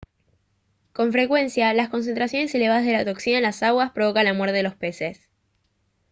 con 0.93 1.11
frecuencia 1.11 1.75
las 1.75 1.89
concentraciones 1.89 2.55
elevadas 2.55 2.83
de 2.85 2.93
la 2.93 3.05
toxina 3.05 3.37
en 3.37 3.43
las 3.43 3.61
aguas 3.61 3.91
provocan 3.91 4.25
la 4.25 4.33
muerte 4.33 4.53
de 4.55 4.63
los 4.63 4.73
peces 4.73 5.29